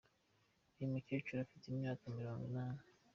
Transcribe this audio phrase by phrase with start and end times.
[0.75, 2.83] Uyu mukecuru afite imyaka mirongo inani.